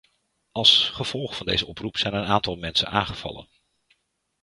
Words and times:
Als 0.51 0.89
gevolg 0.89 1.35
van 1.35 1.45
deze 1.45 1.65
oproep 1.65 1.97
zijn 1.97 2.13
een 2.13 2.25
aantal 2.25 2.55
mensen 2.55 2.87
aangevallen. 2.87 3.47